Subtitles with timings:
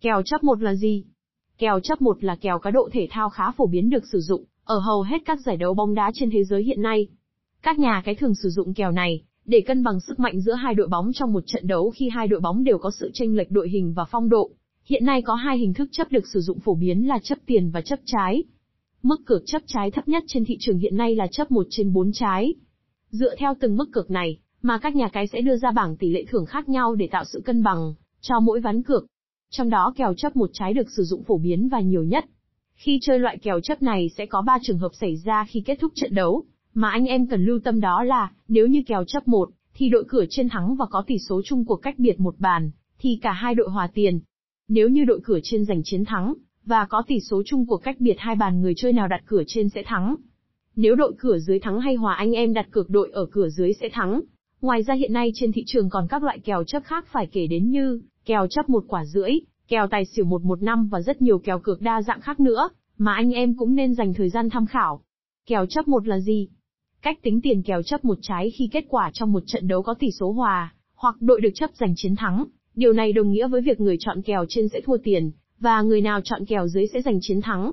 [0.00, 1.04] Kèo chấp một là gì?
[1.58, 4.44] Kèo chấp một là kèo cá độ thể thao khá phổ biến được sử dụng
[4.64, 7.08] ở hầu hết các giải đấu bóng đá trên thế giới hiện nay.
[7.62, 10.74] Các nhà cái thường sử dụng kèo này để cân bằng sức mạnh giữa hai
[10.74, 13.50] đội bóng trong một trận đấu khi hai đội bóng đều có sự chênh lệch
[13.50, 14.50] đội hình và phong độ.
[14.84, 17.70] Hiện nay có hai hình thức chấp được sử dụng phổ biến là chấp tiền
[17.70, 18.44] và chấp trái.
[19.02, 21.92] Mức cược chấp trái thấp nhất trên thị trường hiện nay là chấp 1 trên
[21.92, 22.54] 4 trái.
[23.10, 26.10] Dựa theo từng mức cược này, mà các nhà cái sẽ đưa ra bảng tỷ
[26.10, 29.06] lệ thưởng khác nhau để tạo sự cân bằng cho mỗi ván cược.
[29.50, 32.24] Trong đó kèo chấp một trái được sử dụng phổ biến và nhiều nhất.
[32.74, 35.78] Khi chơi loại kèo chấp này sẽ có 3 trường hợp xảy ra khi kết
[35.80, 39.28] thúc trận đấu, mà anh em cần lưu tâm đó là, nếu như kèo chấp
[39.28, 42.34] 1, thì đội cửa trên thắng và có tỷ số chung cuộc cách biệt một
[42.38, 44.20] bàn, thì cả hai đội hòa tiền.
[44.68, 47.96] Nếu như đội cửa trên giành chiến thắng, và có tỷ số chung cuộc cách
[48.00, 50.16] biệt hai bàn người chơi nào đặt cửa trên sẽ thắng.
[50.76, 53.72] Nếu đội cửa dưới thắng hay hòa anh em đặt cược đội ở cửa dưới
[53.72, 54.20] sẽ thắng.
[54.60, 57.46] Ngoài ra hiện nay trên thị trường còn các loại kèo chấp khác phải kể
[57.46, 59.32] đến như, kèo chấp một quả rưỡi,
[59.70, 63.30] kèo tài xỉu 115 và rất nhiều kèo cược đa dạng khác nữa, mà anh
[63.30, 65.00] em cũng nên dành thời gian tham khảo.
[65.46, 66.48] Kèo chấp một là gì?
[67.02, 69.94] Cách tính tiền kèo chấp một trái khi kết quả trong một trận đấu có
[69.94, 72.44] tỷ số hòa, hoặc đội được chấp giành chiến thắng.
[72.74, 76.00] Điều này đồng nghĩa với việc người chọn kèo trên sẽ thua tiền, và người
[76.00, 77.72] nào chọn kèo dưới sẽ giành chiến thắng.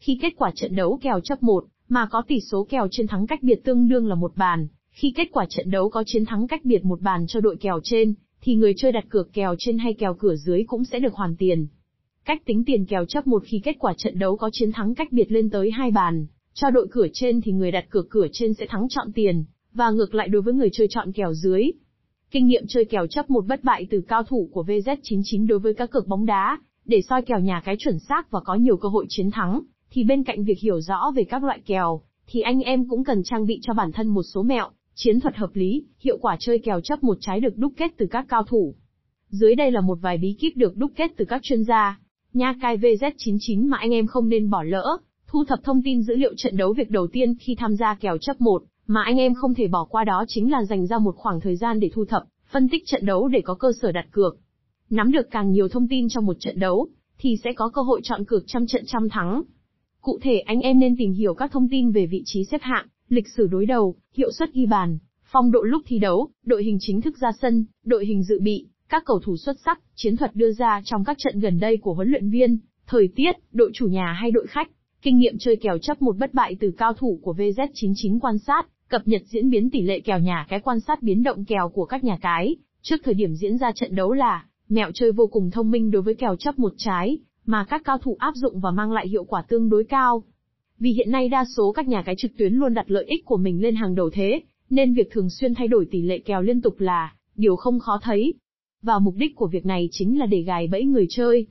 [0.00, 3.26] Khi kết quả trận đấu kèo chấp 1, mà có tỷ số kèo chiến thắng
[3.26, 6.46] cách biệt tương đương là một bàn, khi kết quả trận đấu có chiến thắng
[6.46, 9.78] cách biệt một bàn cho đội kèo trên, thì người chơi đặt cược kèo trên
[9.78, 11.66] hay kèo cửa dưới cũng sẽ được hoàn tiền.
[12.24, 15.12] Cách tính tiền kèo chấp một khi kết quả trận đấu có chiến thắng cách
[15.12, 18.54] biệt lên tới hai bàn, cho đội cửa trên thì người đặt cược cửa trên
[18.54, 21.70] sẽ thắng chọn tiền, và ngược lại đối với người chơi chọn kèo dưới.
[22.30, 25.74] Kinh nghiệm chơi kèo chấp một bất bại từ cao thủ của VZ99 đối với
[25.74, 28.88] các cược bóng đá, để soi kèo nhà cái chuẩn xác và có nhiều cơ
[28.88, 32.60] hội chiến thắng, thì bên cạnh việc hiểu rõ về các loại kèo, thì anh
[32.60, 35.82] em cũng cần trang bị cho bản thân một số mẹo, chiến thuật hợp lý,
[36.00, 38.74] hiệu quả chơi kèo chấp một trái được đúc kết từ các cao thủ.
[39.28, 42.00] Dưới đây là một vài bí kíp được đúc kết từ các chuyên gia.
[42.32, 44.96] Nha cai VZ99 mà anh em không nên bỏ lỡ.
[45.26, 48.18] Thu thập thông tin dữ liệu trận đấu việc đầu tiên khi tham gia kèo
[48.18, 51.16] chấp một, mà anh em không thể bỏ qua đó chính là dành ra một
[51.16, 52.22] khoảng thời gian để thu thập,
[52.52, 54.36] phân tích trận đấu để có cơ sở đặt cược.
[54.90, 56.88] Nắm được càng nhiều thông tin trong một trận đấu,
[57.18, 59.42] thì sẽ có cơ hội chọn cược trăm trận trăm thắng.
[60.00, 62.86] Cụ thể anh em nên tìm hiểu các thông tin về vị trí xếp hạng,
[63.08, 66.78] lịch sử đối đầu, hiệu suất ghi bàn, phong độ lúc thi đấu, đội hình
[66.80, 70.36] chính thức ra sân, đội hình dự bị, các cầu thủ xuất sắc, chiến thuật
[70.36, 73.86] đưa ra trong các trận gần đây của huấn luyện viên, thời tiết, đội chủ
[73.86, 74.68] nhà hay đội khách,
[75.02, 78.66] kinh nghiệm chơi kèo chấp một bất bại từ cao thủ của VZ99 quan sát,
[78.88, 81.84] cập nhật diễn biến tỷ lệ kèo nhà cái quan sát biến động kèo của
[81.84, 85.50] các nhà cái, trước thời điểm diễn ra trận đấu là Mẹo chơi vô cùng
[85.50, 88.70] thông minh đối với kèo chấp một trái, mà các cao thủ áp dụng và
[88.70, 90.22] mang lại hiệu quả tương đối cao.
[90.78, 93.36] Vì hiện nay đa số các nhà cái trực tuyến luôn đặt lợi ích của
[93.36, 94.40] mình lên hàng đầu thế,
[94.70, 97.98] nên việc thường xuyên thay đổi tỷ lệ kèo liên tục là điều không khó
[98.02, 98.34] thấy.
[98.82, 101.46] Và mục đích của việc này chính là để gài bẫy người chơi.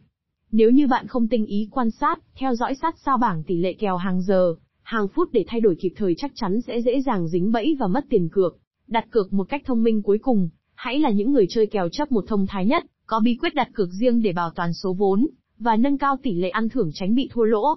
[0.51, 3.73] Nếu như bạn không tinh ý quan sát, theo dõi sát sao bảng tỷ lệ
[3.73, 7.27] kèo hàng giờ, hàng phút để thay đổi kịp thời chắc chắn sẽ dễ dàng
[7.27, 8.57] dính bẫy và mất tiền cược.
[8.87, 12.11] Đặt cược một cách thông minh cuối cùng, hãy là những người chơi kèo chấp
[12.11, 15.27] một thông thái nhất, có bí quyết đặt cược riêng để bảo toàn số vốn,
[15.59, 17.75] và nâng cao tỷ lệ ăn thưởng tránh bị thua lỗ.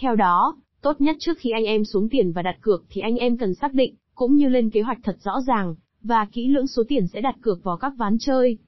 [0.00, 3.16] Theo đó, tốt nhất trước khi anh em xuống tiền và đặt cược thì anh
[3.16, 6.66] em cần xác định, cũng như lên kế hoạch thật rõ ràng, và kỹ lưỡng
[6.66, 8.58] số tiền sẽ đặt cược vào các ván chơi.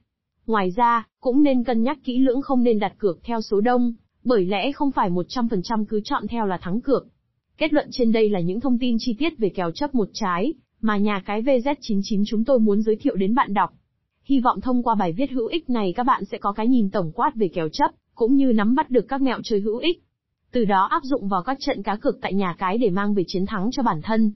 [0.47, 3.93] Ngoài ra, cũng nên cân nhắc kỹ lưỡng không nên đặt cược theo số đông,
[4.23, 7.07] bởi lẽ không phải 100% cứ chọn theo là thắng cược.
[7.57, 10.53] Kết luận trên đây là những thông tin chi tiết về kèo chấp một trái,
[10.81, 13.73] mà nhà cái VZ99 chúng tôi muốn giới thiệu đến bạn đọc.
[14.23, 16.89] Hy vọng thông qua bài viết hữu ích này các bạn sẽ có cái nhìn
[16.89, 20.03] tổng quát về kèo chấp, cũng như nắm bắt được các mẹo chơi hữu ích.
[20.53, 23.23] Từ đó áp dụng vào các trận cá cược tại nhà cái để mang về
[23.27, 24.31] chiến thắng cho bản thân.